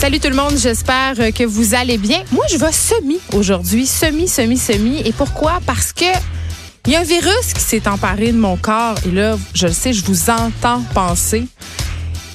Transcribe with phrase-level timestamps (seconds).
[0.00, 2.22] Salut tout le monde, j'espère que vous allez bien.
[2.32, 5.02] Moi, je vais semi aujourd'hui, semi, semi, semi.
[5.04, 5.60] Et pourquoi?
[5.66, 6.06] Parce que
[6.86, 8.94] il y a un virus qui s'est emparé de mon corps.
[9.06, 11.46] Et là, je le sais, je vous entends penser.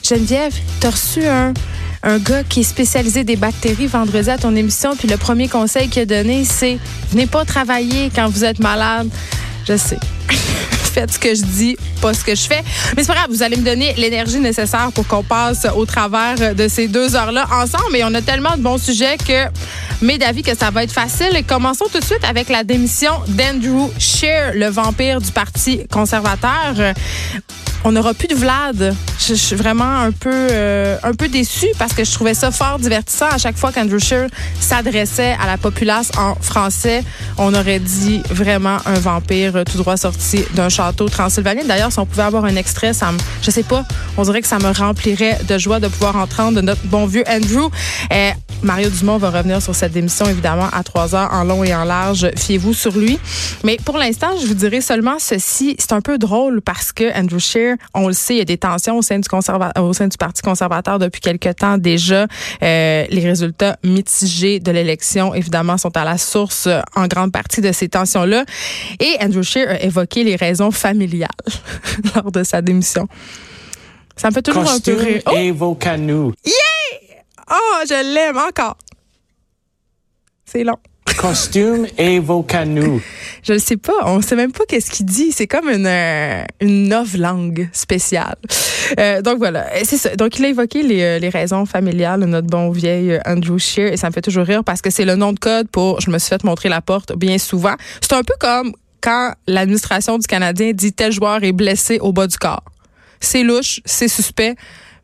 [0.03, 1.55] Geneviève, t'as reçu un,
[2.03, 4.95] un gars qui est spécialisé des bactéries vendredi à ton émission.
[4.95, 6.77] Puis le premier conseil qu'il a donné, c'est
[7.09, 9.09] venez pas travailler quand vous êtes malade.
[9.67, 9.97] Je sais.
[10.95, 12.63] faites ce que je dis, pas ce que je fais.
[12.95, 16.55] Mais c'est pas grave, vous allez me donner l'énergie nécessaire pour qu'on passe au travers
[16.55, 17.97] de ces deux heures-là ensemble.
[17.97, 19.49] Et on a tellement de bons sujets que
[20.01, 21.35] mes d'avis que ça va être facile.
[21.35, 26.75] Et commençons tout de suite avec la démission d'Andrew Scheer, le vampire du Parti conservateur
[27.85, 28.95] on n'aura plus de Vlad.
[29.19, 32.79] Je, suis vraiment un peu, euh, un peu déçue parce que je trouvais ça fort
[32.79, 34.27] divertissant à chaque fois qu'Andrew Scheer
[34.59, 37.03] s'adressait à la populace en français.
[37.37, 41.63] On aurait dit vraiment un vampire tout droit sorti d'un château transylvanien.
[41.63, 43.85] D'ailleurs, si on pouvait avoir un extrait, ça me, je sais pas,
[44.17, 47.69] on dirait que ça me remplirait de joie de pouvoir entendre notre bon vieux Andrew.
[48.11, 48.31] Euh,
[48.63, 51.83] Mario Dumont va revenir sur cette démission, évidemment, à 3 heures, en long et en
[51.83, 52.29] large.
[52.35, 53.19] Fiez-vous sur lui.
[53.63, 55.75] Mais pour l'instant, je vous dirai seulement ceci.
[55.79, 58.57] C'est un peu drôle parce que Andrew Scheer on le sait, il y a des
[58.57, 59.27] tensions au sein du,
[59.79, 62.27] au sein du Parti conservateur depuis quelque temps déjà.
[62.63, 67.61] Euh, les résultats mitigés de l'élection, évidemment, sont à la source euh, en grande partie
[67.61, 68.45] de ces tensions-là.
[68.99, 71.29] Et Andrew Scheer a évoqué les raisons familiales
[72.15, 73.07] lors de sa démission.
[74.15, 75.21] Ça me fait toujours un peu rire.
[75.27, 75.31] Oh!
[77.51, 78.77] Oh, je l'aime encore.
[80.45, 80.77] C'est long
[81.13, 83.01] costume et vos canaux.
[83.43, 83.93] Je ne sais pas.
[84.05, 85.31] On ne sait même pas qu'est-ce qu'il dit.
[85.31, 88.35] C'est comme une, euh, une langue spéciale.
[88.99, 90.15] Euh, donc voilà, c'est ça.
[90.15, 93.93] Donc il a évoqué les, euh, les raisons familiales de notre bon vieil Andrew Shear
[93.93, 96.09] et ça me fait toujours rire parce que c'est le nom de code pour je
[96.09, 97.75] me suis fait montrer la porte bien souvent.
[98.01, 102.27] C'est un peu comme quand l'administration du Canadien dit tel joueur est blessé au bas
[102.27, 102.63] du corps.
[103.19, 104.55] C'est louche, c'est suspect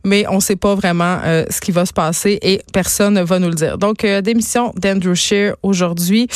[0.03, 3.21] mais on ne sait pas vraiment euh, ce qui va se passer et personne ne
[3.21, 3.77] va nous le dire.
[3.77, 6.27] Donc, euh, démission d'Andrew Scheer aujourd'hui.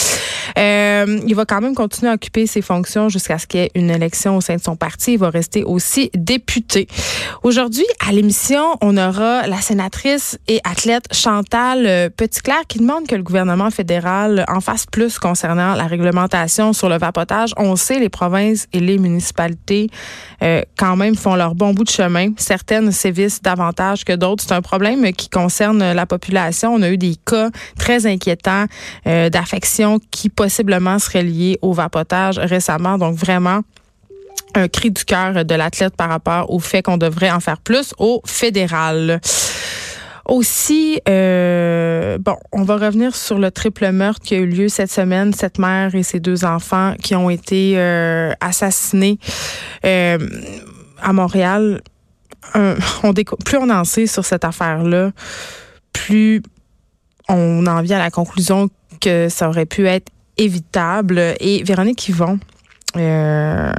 [0.57, 3.71] Euh, il va quand même continuer à occuper ses fonctions jusqu'à ce qu'il y ait
[3.75, 5.13] une élection au sein de son parti.
[5.13, 6.87] Il va rester aussi député.
[7.43, 13.23] Aujourd'hui, à l'émission, on aura la sénatrice et athlète Chantal Petitclerc qui demande que le
[13.23, 17.53] gouvernement fédéral en fasse plus concernant la réglementation sur le vapotage.
[17.57, 19.89] On sait, les provinces et les municipalités
[20.77, 22.29] quand même font leur bon bout de chemin.
[22.37, 23.41] Certaines sévissent
[24.05, 24.43] que d'autres.
[24.47, 26.73] C'est un problème qui concerne la population.
[26.73, 28.65] On a eu des cas très inquiétants
[29.07, 32.97] euh, d'affections qui possiblement seraient liées au vapotage récemment.
[32.97, 33.61] Donc vraiment,
[34.55, 37.93] un cri du cœur de l'athlète par rapport au fait qu'on devrait en faire plus
[37.97, 39.19] au fédéral.
[40.27, 44.91] Aussi, euh, bon, on va revenir sur le triple meurtre qui a eu lieu cette
[44.91, 45.33] semaine.
[45.33, 49.19] Cette mère et ses deux enfants qui ont été euh, assassinés
[49.83, 51.81] à Montréal
[52.53, 55.11] plus on en sait sur cette affaire-là,
[55.93, 56.41] plus
[57.29, 58.69] on en vient à la conclusion
[59.01, 61.19] que ça aurait pu être évitable.
[61.39, 62.39] Et Véronique Yvon,
[62.97, 63.71] euh,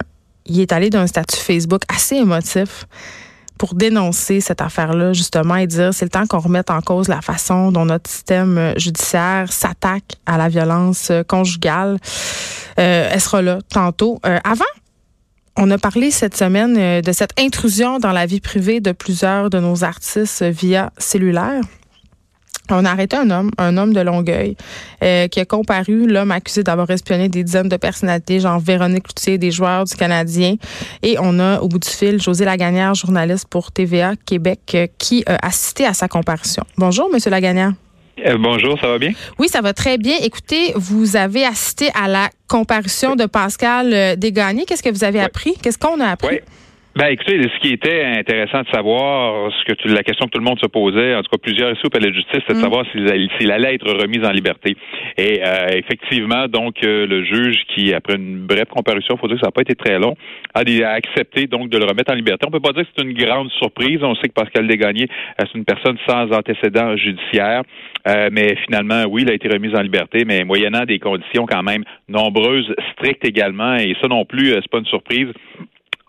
[0.46, 2.86] il est allé d'un statut Facebook assez émotif
[3.58, 7.22] pour dénoncer cette affaire-là, justement, et dire c'est le temps qu'on remette en cause la
[7.22, 11.98] façon dont notre système judiciaire s'attaque à la violence conjugale.
[12.78, 14.20] Euh, elle sera là tantôt.
[14.26, 14.64] Euh, avant,
[15.56, 19.50] on a parlé cette semaine euh, de cette intrusion dans la vie privée de plusieurs
[19.50, 21.60] de nos artistes via cellulaire.
[22.68, 24.56] On a arrêté un homme, un homme de Longueuil,
[25.02, 29.38] euh, qui a comparu, l'homme accusé d'avoir espionné des dizaines de personnalités, genre Véronique Loutier,
[29.38, 30.56] des joueurs du Canadien.
[31.02, 35.22] Et on a, au bout du fil, José Lagagnère, journaliste pour TVA Québec, euh, qui
[35.26, 36.64] a assisté à sa comparution.
[36.76, 37.72] Bonjour, Monsieur Lagagnère.
[38.24, 39.12] Euh, bonjour, ça va bien?
[39.38, 40.16] Oui, ça va très bien.
[40.22, 44.64] Écoutez, vous avez assisté à la comparution de Pascal euh, Desgagnés.
[44.64, 45.54] Qu'est-ce que vous avez appris?
[45.62, 46.40] Qu'est-ce qu'on a appris?
[46.96, 50.38] Ben, écoutez, ce qui était intéressant de savoir, ce que tu, la question que tout
[50.38, 52.58] le monde se posait, en tout cas plusieurs ici au palais de justice, c'est de
[52.58, 52.62] mm.
[52.62, 54.78] savoir s'il allait être remis en liberté.
[55.18, 59.36] Et euh, effectivement, donc euh, le juge qui, après une brève comparution, il faut dire
[59.36, 60.16] que ça n'a pas été très long,
[60.54, 62.46] a, accepté donc de le remettre en liberté.
[62.48, 63.98] On peut pas dire que c'est une grande surprise.
[64.02, 65.08] On sait que Pascal Desgagnés,
[65.38, 67.60] euh, c'est une personne sans antécédent judiciaire,
[68.32, 71.84] mais finalement, oui, il a été remis en liberté, mais moyennant des conditions quand même
[72.08, 73.74] nombreuses, strictes également.
[73.74, 75.28] Et ça non plus, c'est pas une surprise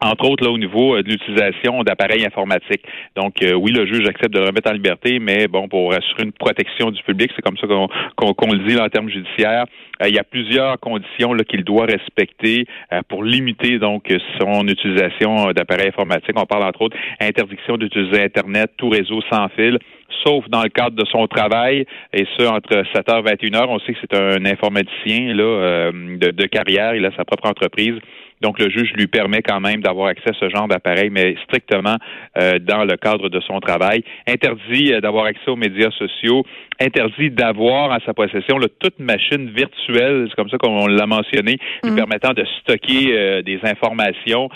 [0.01, 2.83] entre autres là au niveau euh, de l'utilisation d'appareils informatiques.
[3.15, 6.23] Donc euh, oui, le juge accepte de le remettre en liberté, mais bon, pour assurer
[6.23, 9.65] une protection du public, c'est comme ça qu'on le dit là, en termes judiciaires.
[10.01, 12.65] Euh, il y a plusieurs conditions qu'il doit respecter
[13.07, 16.35] pour limiter donc son utilisation d'appareils informatiques.
[16.35, 19.79] On parle entre autres interdiction d'utiliser Internet, tout réseau sans fil,
[20.23, 23.65] sauf dans le cadre de son travail, et ce, entre 7h et 21h.
[23.69, 27.49] On sait que c'est un informaticien là, euh, de, de carrière, il a sa propre
[27.49, 27.95] entreprise.
[28.39, 31.95] Donc, le juge lui permet quand même d'avoir accès à ce genre d'appareil, mais strictement
[32.37, 34.03] euh, dans le cadre de son travail.
[34.27, 36.43] Interdit euh, d'avoir accès aux médias sociaux,
[36.79, 41.57] interdit d'avoir en sa possession là, toute machine virtuelle, c'est comme ça qu'on l'a mentionné,
[41.83, 44.49] lui permettant de stocker des informations,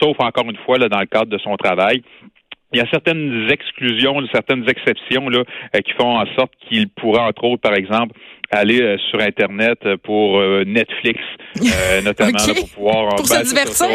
[0.00, 2.02] sauf encore une fois là, dans le cadre de son travail.
[2.72, 5.42] Il y a certaines exclusions, certaines exceptions là,
[5.74, 8.14] euh, qui font en sorte qu'il pourra, entre autres, par exemple,
[8.50, 11.18] aller euh, sur Internet pour euh, Netflix,
[12.04, 13.16] notamment pour pouvoir...
[13.16, 13.88] Pour ben, se divertir.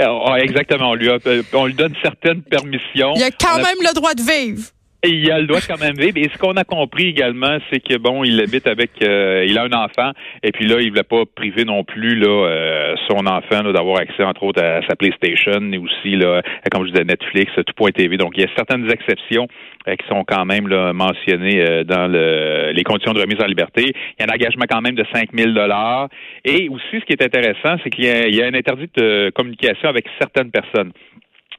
[0.00, 0.90] Ah, exactement.
[0.90, 1.10] On lui,
[1.52, 3.12] on lui donne certaines permissions.
[3.14, 4.62] Il a quand même le droit de vivre.
[5.04, 6.16] Il a le droit quand même vivre.
[6.16, 9.64] Et ce qu'on a compris également, c'est que bon, il habite avec, euh, il a
[9.64, 10.12] un enfant,
[10.44, 14.22] et puis là, il voulait pas priver non plus là euh, son enfant d'avoir accès
[14.22, 18.16] entre autres à sa PlayStation et aussi là, comme je disais, Netflix, tout point TV.
[18.16, 19.48] Donc il y a certaines exceptions
[19.88, 23.82] euh, qui sont quand même là, mentionnées dans le, les conditions de remise en liberté.
[23.86, 26.10] Il y a un engagement quand même de 5 000 dollars.
[26.44, 29.88] Et aussi, ce qui est intéressant, c'est qu'il y, y, a un interdit de communication
[29.88, 30.92] avec certaines personnes.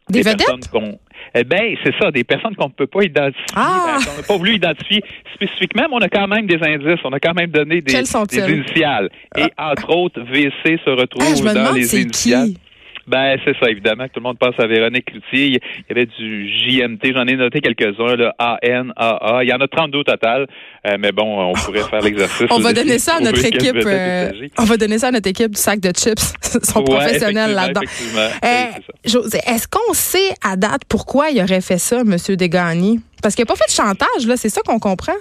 [0.09, 0.69] Des, vedettes?
[1.33, 3.97] Eh bien, c'est ça, des personnes qu'on ne peut pas identifier, ah!
[3.97, 5.01] ben, qu'on n'a pas voulu identifier
[5.33, 8.53] spécifiquement, mais on a quand même des indices, on a quand même donné des, des
[8.53, 9.09] initiales.
[9.37, 9.71] Et ah.
[9.71, 12.49] entre autres, VC se retrouve ah, dans les initiales.
[12.49, 12.57] Qui?
[13.05, 15.47] Ben, c'est ça, évidemment, tout le monde pense à Véronique Cloutier.
[15.47, 19.43] Il y avait du JMT, j'en ai noté quelques-uns, là, ANAA.
[19.43, 20.47] Il y en a 32 au total,
[20.87, 22.47] euh, mais bon, on pourrait faire l'exercice.
[22.49, 23.75] on va donner ça à notre équipe.
[23.75, 26.33] Euh, on va donner ça à notre équipe du sac de chips.
[26.55, 27.81] Ils sont professionnels là-dedans.
[28.43, 28.65] Euh,
[29.03, 32.15] est-ce qu'on sait à date pourquoi il aurait fait ça, M.
[32.35, 32.99] Degani?
[33.21, 35.13] Parce qu'il n'a pas fait de chantage, là, c'est ça qu'on comprend?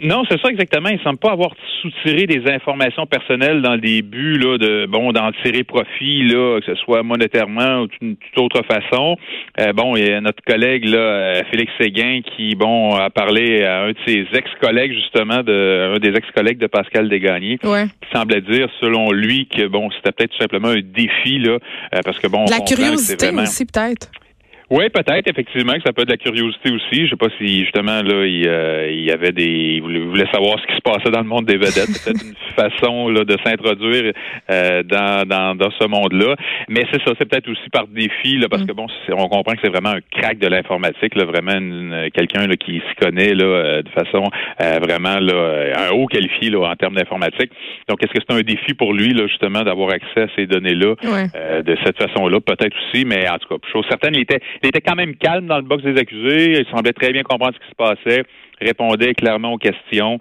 [0.00, 0.90] Non, c'est ça exactement.
[0.90, 5.32] Il semble pas avoir soutiré des informations personnelles dans des buts là, de bon d'en
[5.42, 9.16] tirer profit là, que ce soit monétairement ou d'une toute autre façon.
[9.60, 13.64] Euh, bon, il y a notre collègue là, euh, Félix Séguin, qui bon a parlé
[13.64, 17.86] à un de ses ex-collègues justement, de un des ex-collègues de Pascal Desgagnés, ouais.
[17.86, 21.52] qui semblait dire selon lui que bon c'était peut-être tout simplement un défi là,
[21.94, 24.10] euh, parce que bon, la curiosité aussi peut-être.
[24.68, 27.06] Oui, peut-être effectivement que ça peut être de la curiosité aussi.
[27.06, 30.58] Je sais pas si justement là il, euh, il y avait des, il voulait, savoir
[30.58, 31.86] ce qui se passait dans le monde des vedettes.
[31.86, 34.12] Peut-être une façon là de s'introduire
[34.50, 36.34] euh, dans, dans, dans ce monde-là.
[36.68, 38.66] Mais c'est ça, c'est peut-être aussi par défi là parce mm.
[38.66, 42.56] que bon, on comprend que c'est vraiment un crack de l'informatique là, vraiment quelqu'un là
[42.56, 44.24] qui s'y connaît là euh, de façon
[44.58, 47.52] vraiment là un haut qualifié là en termes d'informatique.
[47.88, 50.94] Donc est-ce que c'est un défi pour lui là justement d'avoir accès à ces données-là
[51.62, 52.40] de cette façon-là?
[52.40, 55.46] Peut-être aussi, mais en tout cas, chose certaine, il était il était quand même calme
[55.46, 56.60] dans le box des accusés.
[56.60, 58.24] Il semblait très bien comprendre ce qui se passait,
[58.60, 60.20] répondait clairement aux questions.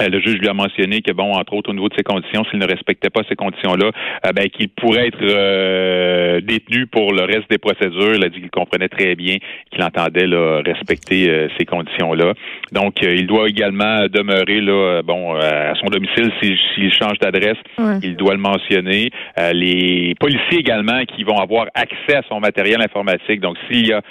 [0.00, 2.44] Euh, le juge lui a mentionné que, bon, entre autres, au niveau de ses conditions,
[2.50, 3.90] s'il ne respectait pas ces conditions-là,
[4.26, 8.14] euh, ben, qu'il pourrait être euh, détenu pour le reste des procédures.
[8.14, 9.36] Il a dit qu'il comprenait très bien
[9.70, 12.34] qu'il entendait là, respecter ces conditions-là.
[12.72, 17.56] Donc, il doit également demeurer là, bon, à son domicile s'il change d'adresse.
[18.02, 19.10] Il doit le mentionner.
[19.52, 23.40] les policiers également qui vont avoir accès à son matériel informatique.
[23.40, 24.02] Donc, s'il y a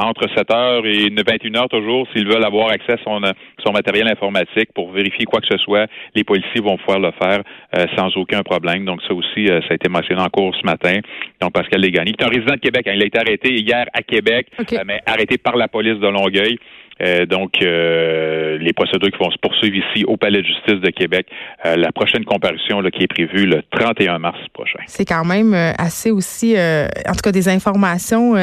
[0.00, 3.20] entre 7 heures et 21 heures toujours, s'ils veulent avoir accès à son,
[3.64, 4.25] son matériel informatique,
[4.74, 7.42] pour vérifier quoi que ce soit, les policiers vont pouvoir le faire
[7.76, 8.84] euh, sans aucun problème.
[8.84, 11.00] Donc ça aussi, euh, ça a été mentionné en cours ce matin.
[11.40, 12.92] Donc Pascal Légani, qui est un résident de Québec, hein.
[12.94, 16.58] il a été arrêté hier à Québec, euh, mais arrêté par la police de Longueuil.
[17.02, 20.90] Euh, donc, euh, les procédures qui vont se poursuivre ici au Palais de justice de
[20.90, 21.26] Québec.
[21.64, 24.78] Euh, la prochaine comparution là, qui est prévue le 31 mars prochain.
[24.86, 28.34] C'est quand même assez aussi, en tout cas, des informations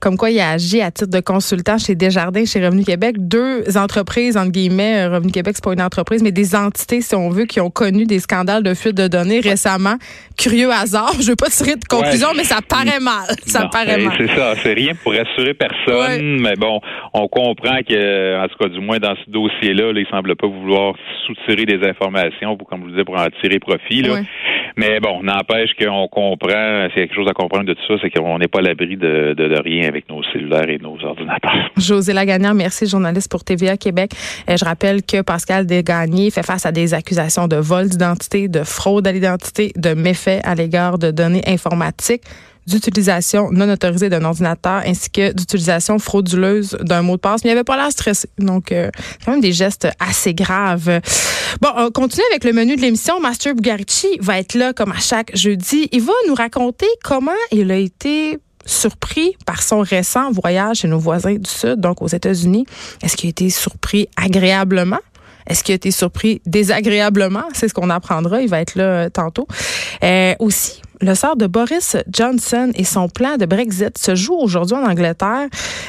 [0.00, 3.16] comme quoi il a agi à titre de consultant chez Desjardins, chez Revenu Québec.
[3.18, 7.28] Deux entreprises, entre guillemets, Revenu Québec, c'est pas une entreprise, mais des entités, si on
[7.28, 9.96] veut, qui ont connu des scandales de fuite de données récemment.
[10.36, 13.36] Curieux hasard, je veux pas tirer de conclusion, mais ça paraît mal.
[13.46, 14.14] Ça paraît mal.
[14.18, 16.80] C'est ça, c'est rien pour rassurer personne, mais bon,
[17.12, 20.46] on comprend que en tout cas, du moins dans ce dossier-là, là, il semble pas
[20.46, 20.94] vouloir
[21.26, 24.02] soutirer des informations pour, comme je vous disais, pour en tirer profit.
[24.02, 24.20] Là.
[24.76, 27.94] Mais bon, n'empêche qu'on comprend, s'il y a quelque chose à comprendre de tout ça,
[28.00, 31.70] c'est qu'on n'est pas à l'abri de, de, rien avec nos cellulaires et nos ordinateurs.
[31.76, 34.12] José Lagagnère, merci, journaliste pour TVA Québec.
[34.48, 38.62] Euh, je rappelle que Pascal Desgagnés fait face à des accusations de vol d'identité, de
[38.62, 42.22] fraude à l'identité, de méfaits à l'égard de données informatiques
[42.70, 47.44] d'utilisation non autorisée d'un ordinateur ainsi que d'utilisation frauduleuse d'un mot de passe.
[47.44, 48.28] Mais il avait pas l'air stressé.
[48.38, 48.90] Donc, euh,
[49.24, 51.00] quand même des gestes assez graves.
[51.60, 53.20] Bon, on continue avec le menu de l'émission.
[53.20, 55.88] Master Bugarici va être là comme à chaque jeudi.
[55.92, 60.98] Il va nous raconter comment il a été surpris par son récent voyage chez nos
[60.98, 62.66] voisins du Sud, donc aux États-Unis.
[63.02, 64.98] Est-ce qu'il a été surpris agréablement?
[65.46, 67.44] Est-ce qu'il a été surpris désagréablement?
[67.52, 68.40] C'est ce qu'on apprendra.
[68.40, 69.46] Il va être là euh, tantôt.
[70.02, 74.76] Euh, aussi, le sort de Boris Johnson et son plan de Brexit se joue aujourd'hui
[74.76, 75.48] en Angleterre.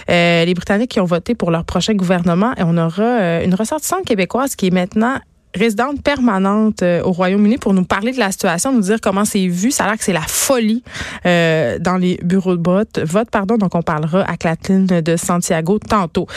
[0.10, 3.54] Euh, les Britanniques qui ont voté pour leur prochain gouvernement et on aura euh, une
[3.54, 5.20] ressortissante québécoise qui est maintenant
[5.54, 9.48] résidente permanente euh, au Royaume-Uni pour nous parler de la situation, nous dire comment c'est
[9.48, 9.72] vu.
[9.72, 10.84] Ça a l'air que c'est la folie
[11.26, 13.00] euh, dans les bureaux de vote.
[13.04, 13.58] vote pardon.
[13.58, 16.28] Donc, on parlera à Clatine de Santiago tantôt.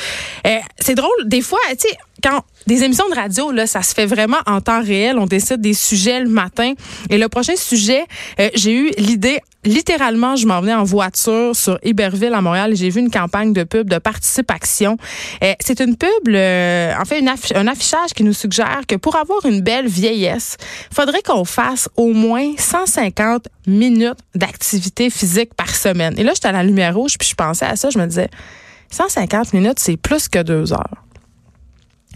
[0.46, 3.92] Euh, c'est drôle, des fois, tu sais, quand des émissions de radio, là, ça se
[3.94, 5.18] fait vraiment en temps réel.
[5.18, 6.72] On décide des sujets le matin.
[7.10, 8.04] Et le prochain sujet,
[8.40, 12.76] euh, j'ai eu l'idée, littéralement, je m'en venais en voiture sur Iberville à Montréal et
[12.76, 14.96] j'ai vu une campagne de pub de participation.
[15.42, 17.22] Euh, c'est une pub, euh, en fait,
[17.54, 20.56] un affichage qui nous suggère que pour avoir une belle vieillesse,
[20.90, 26.14] faudrait qu'on fasse au moins 150 minutes d'activité physique par semaine.
[26.16, 28.30] Et là, j'étais à la lumière rouge, puis je pensais à ça, je me disais,
[28.88, 31.03] 150 minutes, c'est plus que deux heures.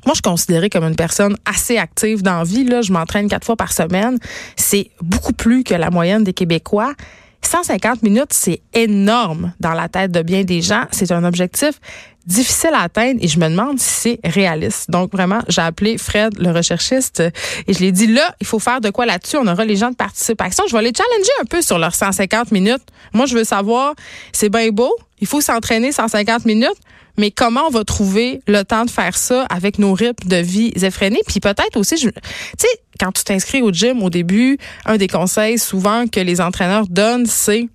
[0.09, 2.67] Moi, je suis considérée comme une personne assez active dans la vie.
[2.67, 4.19] Je m'entraîne quatre fois par semaine.
[4.57, 6.95] C'est beaucoup plus que la moyenne des Québécois.
[7.43, 10.85] 150 minutes, c'est énorme dans la tête de bien des gens.
[10.93, 11.79] C'est un objectif
[12.25, 14.91] difficile à atteindre et je me demande si c'est réaliste.
[14.91, 17.21] Donc vraiment, j'ai appelé Fred, le recherchiste,
[17.67, 19.37] et je lui ai dit là, il faut faire de quoi là-dessus.
[19.37, 20.65] On aura les gens de participation.
[20.71, 22.83] Je vais les challenger un peu sur leurs 150 minutes.
[23.13, 23.93] Moi, je veux savoir,
[24.33, 26.79] c'est bien beau, il faut s'entraîner 150 minutes,
[27.19, 30.73] mais comment on va trouver le temps de faire ça avec nos rythmes de vie
[30.77, 31.21] effrénés?
[31.27, 32.11] Puis peut-être aussi, tu
[32.57, 36.87] sais, quand tu t'inscris au gym au début, un des conseils souvent que les entraîneurs
[36.89, 37.69] donnent, c'est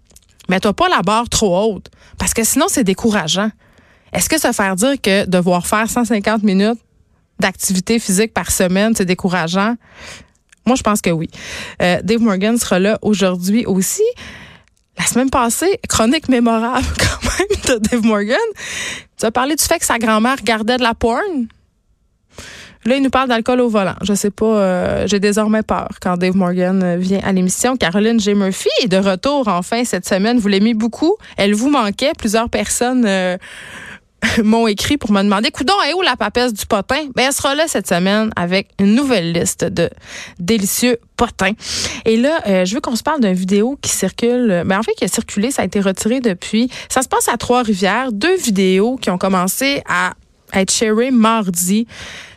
[0.49, 3.51] mets-toi pas la barre trop haute, parce que sinon c'est décourageant.
[4.13, 6.79] Est-ce que ça faire dire que devoir faire 150 minutes
[7.39, 9.75] d'activité physique par semaine, c'est décourageant?
[10.65, 11.29] Moi, je pense que oui.
[11.81, 14.03] Euh, Dave Morgan sera là aujourd'hui aussi.
[14.97, 18.37] La semaine passée, chronique mémorable quand même de Dave Morgan.
[19.17, 21.47] Tu as parlé du fait que sa grand-mère regardait de la porn.
[22.85, 23.95] Là, il nous parle d'alcool au volant.
[24.01, 27.77] Je sais pas, euh, j'ai désormais peur quand Dave Morgan vient à l'émission.
[27.77, 28.35] Caroline J.
[28.35, 30.37] Murphy est de retour enfin cette semaine.
[30.37, 31.15] Vous l'aimez beaucoup.
[31.37, 32.11] Elle vous manquait.
[32.17, 33.37] Plusieurs personnes euh,
[34.43, 37.07] m'ont écrit pour me demander, coudon, est où la papesse du potin?
[37.15, 39.89] Ben, elle sera là cette semaine avec une nouvelle liste de
[40.39, 41.53] délicieux potins.
[42.05, 44.63] Et là, euh, je veux qu'on se parle d'une vidéo qui circule.
[44.65, 46.69] Ben, en fait, qui a circulé, ça a été retiré depuis.
[46.89, 48.11] Ça se passe à Trois-Rivières.
[48.11, 50.13] Deux vidéos qui ont commencé à
[50.53, 51.87] être sharées mardi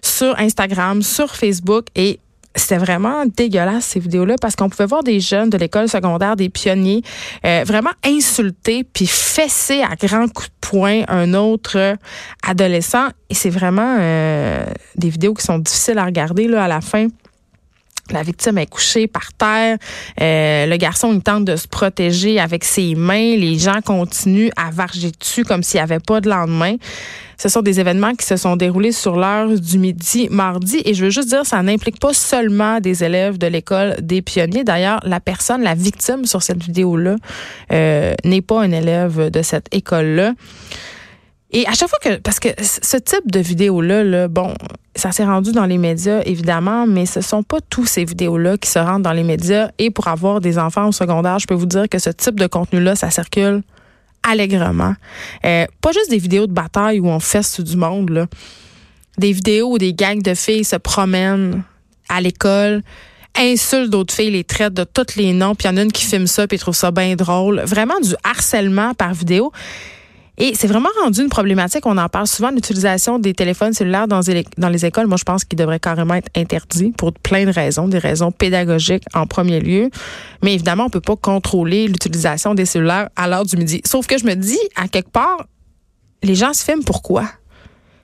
[0.03, 2.19] sur Instagram, sur Facebook et
[2.57, 6.49] c'était vraiment dégueulasse ces vidéos-là parce qu'on pouvait voir des jeunes de l'école secondaire, des
[6.49, 7.03] pionniers,
[7.45, 11.97] euh, vraiment insulter puis fesser à grands coups de poing un autre
[12.47, 13.09] adolescent.
[13.31, 14.65] Et c'est vraiment euh,
[14.97, 17.09] des vidéos qui sont difficiles à regarder là à la fin.
[18.11, 19.79] La victime est couchée par terre.
[20.21, 23.37] Euh, le garçon, il tente de se protéger avec ses mains.
[23.37, 26.77] Les gens continuent à varger dessus comme s'il n'y avait pas de lendemain.
[27.39, 30.81] Ce sont des événements qui se sont déroulés sur l'heure du midi mardi.
[30.85, 34.65] Et je veux juste dire, ça n'implique pas seulement des élèves de l'école des pionniers.
[34.65, 37.17] D'ailleurs, la personne, la victime sur cette vidéo-là,
[37.73, 40.33] euh, n'est pas un élève de cette école-là.
[41.53, 44.53] Et à chaque fois que, parce que ce type de vidéo-là, là, bon,
[44.97, 48.69] ça s'est rendu dans les médias, évidemment, mais ce sont pas tous ces vidéos-là qui
[48.69, 49.71] se rendent dans les médias.
[49.79, 52.47] Et pour avoir des enfants au secondaire, je peux vous dire que ce type de
[52.47, 53.63] contenu-là, ça circule
[54.27, 54.95] allègrement.
[55.45, 58.27] Euh, pas juste des vidéos de bataille où on fesse du monde, là.
[59.19, 61.63] Des vidéos où des gangs de filles se promènent
[62.09, 62.83] à l'école,
[63.35, 65.93] insultent d'autres filles, les traitent de tous les noms, puis il y en a une
[65.93, 67.61] qui filme ça, puis trouve ça bien drôle.
[67.61, 69.53] Vraiment du harcèlement par vidéo.
[70.39, 71.87] Et c'est vraiment rendu une problématique.
[71.87, 75.07] On en parle souvent, l'utilisation des téléphones cellulaires dans les, écoles.
[75.07, 79.05] Moi, je pense qu'il devrait carrément être interdit pour plein de raisons, des raisons pédagogiques
[79.15, 79.91] en premier lieu.
[80.43, 83.81] Mais évidemment, on peut pas contrôler l'utilisation des cellulaires à l'heure du midi.
[83.87, 85.47] Sauf que je me dis, à quelque part,
[86.23, 87.25] les gens se filment pourquoi?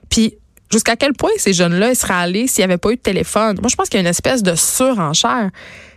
[0.09, 0.33] Puis,
[0.71, 3.57] jusqu'à quel point ces jeunes-là seraient allés s'il n'y avait pas eu de téléphone?
[3.61, 5.51] Moi, je pense qu'il y a une espèce de surenchère.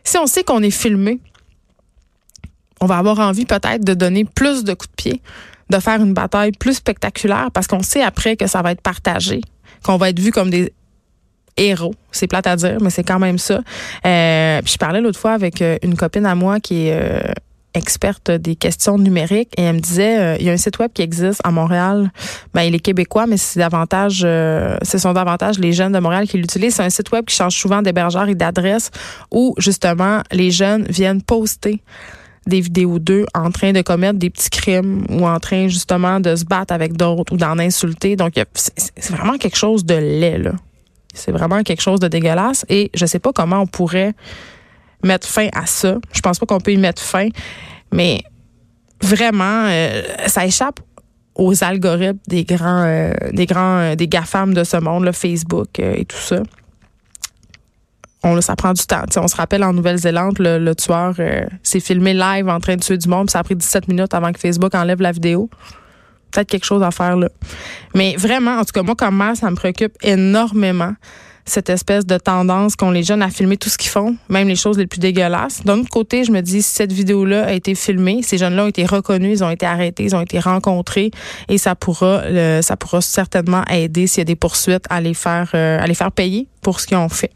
[0.05, 1.19] Si on sait qu'on est filmé,
[2.81, 5.23] on va avoir envie peut-être de donner plus de coups de pied
[5.71, 9.41] de faire une bataille plus spectaculaire parce qu'on sait après que ça va être partagé,
[9.83, 10.73] qu'on va être vu comme des
[11.57, 11.95] héros.
[12.13, 13.61] C'est plate à dire, mais c'est quand même ça.
[14.07, 17.33] Euh, puis je parlais l'autre fois avec euh, une copine à moi qui est euh,
[17.75, 21.03] experte des questions numériques et elle me disait il y a un site web qui
[21.03, 22.11] existe à Montréal.
[22.55, 26.39] Ben il est québécois mais c'est davantage ce sont davantage les jeunes de Montréal qui
[26.39, 28.91] l'utilisent, c'est un site web qui change souvent d'hébergeur et d'adresse
[29.31, 31.83] où justement les jeunes viennent poster
[32.47, 36.37] des vidéos d'eux en train de commettre des petits crimes ou en train justement de
[36.37, 38.17] se battre avec d'autres ou d'en insulter.
[38.17, 40.53] Donc, c'est vraiment quelque chose de laid, là.
[41.15, 44.13] C'est vraiment quelque chose de dégueulasse et je sais pas comment on pourrait
[45.03, 45.97] mettre fin à ça.
[46.13, 47.29] Je pense pas qu'on peut y mettre fin,
[47.91, 48.23] mais
[49.03, 50.81] vraiment, euh, ça échappe
[51.35, 55.79] aux algorithmes des grands, euh, des grands, euh, des GAFAM de ce monde, là, Facebook
[55.79, 56.43] et tout ça.
[58.27, 59.05] Bon, ça prend du temps.
[59.17, 62.99] on se rappelle en Nouvelle-Zélande, le, tueur euh, s'est filmé live en train de tuer
[62.99, 65.49] du monde, puis ça a pris 17 minutes avant que Facebook enlève la vidéo.
[66.33, 67.29] Peut-être quelque chose à faire là.
[67.95, 70.95] Mais vraiment, en tout cas, moi, comme mère, ça me préoccupe énormément
[71.49, 74.57] cette espèce de tendance qu'ont les jeunes à filmer tout ce qu'ils font, même les
[74.57, 75.63] choses les plus dégueulasses.
[75.65, 78.69] D'un autre côté, je me dis, si cette vidéo-là a été filmée, ces jeunes-là ont
[78.69, 81.13] été reconnus, ils ont été arrêtés, ils ont été rencontrés,
[81.49, 82.23] et ça pourra,
[82.63, 85.95] ça pourra certainement aider s'il y a des poursuites à les faire, euh, à les
[85.95, 87.31] faire payer pour ce qu'ils ont fait.